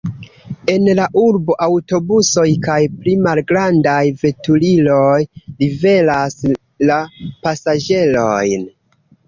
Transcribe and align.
En 0.71 0.85
la 0.99 1.03
urbo 1.23 1.55
aŭtobusoj 1.65 2.45
kaj 2.69 2.77
pli 3.03 3.13
malgrandaj 3.27 3.99
veturiloj 4.25 5.21
liveras 5.63 6.41
la 6.93 7.01
pasaĝerojn. 7.47 8.69